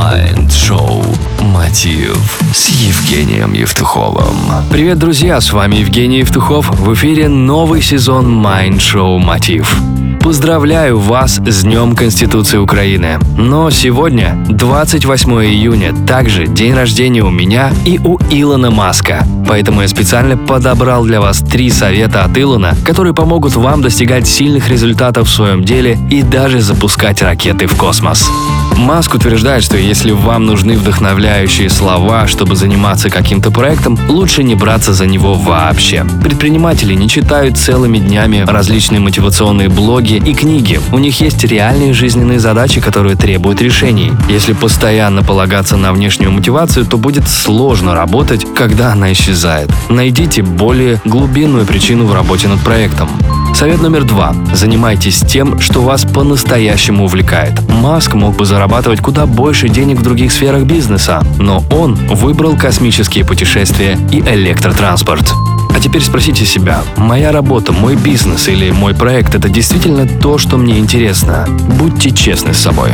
[0.00, 1.04] Mind Show
[1.42, 4.34] Мотив с Евгением Евтуховым.
[4.70, 6.70] Привет, друзья, с вами Евгений Евтухов.
[6.70, 9.99] В эфире новый сезон Mind Show Мотив.
[10.20, 13.18] Поздравляю вас с Днем Конституции Украины.
[13.38, 19.26] Но сегодня, 28 июня, также день рождения у меня и у Илона Маска.
[19.48, 24.68] Поэтому я специально подобрал для вас три совета от Илона, которые помогут вам достигать сильных
[24.68, 28.30] результатов в своем деле и даже запускать ракеты в космос.
[28.76, 34.92] Маск утверждает, что если вам нужны вдохновляющие слова, чтобы заниматься каким-то проектом, лучше не браться
[34.92, 36.06] за него вообще.
[36.22, 40.80] Предприниматели не читают целыми днями различные мотивационные блоги и книги.
[40.92, 44.12] У них есть реальные жизненные задачи, которые требуют решений.
[44.28, 49.70] Если постоянно полагаться на внешнюю мотивацию, то будет сложно работать, когда она исчезает.
[49.88, 53.08] Найдите более глубинную причину в работе над проектом.
[53.54, 54.34] Совет номер два.
[54.52, 57.60] Занимайтесь тем, что вас по-настоящему увлекает.
[57.68, 63.24] Маск мог бы зарабатывать куда больше денег в других сферах бизнеса, но он выбрал космические
[63.24, 65.34] путешествия и электротранспорт.
[65.82, 70.78] Теперь спросите себя, моя работа, мой бизнес или мой проект– это действительно то, что мне
[70.78, 71.46] интересно?
[71.78, 72.90] Будьте честны с собой.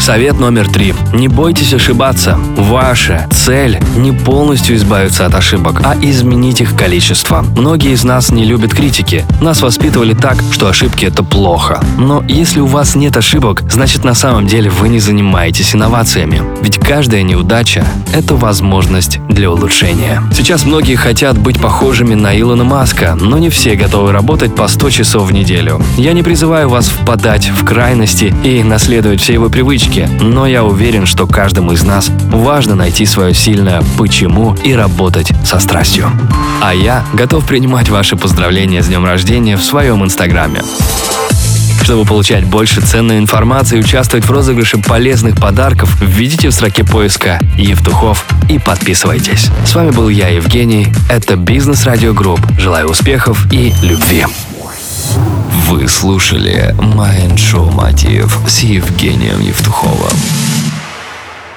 [0.00, 0.94] Совет номер три.
[1.12, 2.38] Не бойтесь ошибаться.
[2.56, 7.44] Ваша цель не полностью избавиться от ошибок, а изменить их количество.
[7.54, 9.26] Многие из нас не любят критики.
[9.42, 11.84] Нас воспитывали так, что ошибки это плохо.
[11.98, 16.42] Но если у вас нет ошибок, значит на самом деле вы не занимаетесь инновациями.
[16.62, 20.22] Ведь каждая неудача– это возможность для улучшения.
[20.34, 24.90] Сейчас многие хотят быть похожими на Илона Маска, но не все готовы работать по 100
[24.90, 25.82] часов в неделю.
[25.98, 30.64] Я не призываю вас впадать в крайности и наследовать все его привычки, привычки, но я
[30.64, 36.10] уверен, что каждому из нас важно найти свое сильное «почему» и работать со страстью.
[36.62, 40.62] А я готов принимать ваши поздравления с днем рождения в своем инстаграме.
[41.82, 47.40] Чтобы получать больше ценной информации и участвовать в розыгрыше полезных подарков, введите в строке поиска
[47.56, 49.48] «Евтухов» и подписывайтесь.
[49.66, 50.88] С вами был я, Евгений.
[51.10, 52.40] Это Бизнес Радио Групп.
[52.58, 54.26] Желаю успехов и любви.
[55.70, 60.10] Вы слушали Mind Show Мотив с Евгением Евтуховым.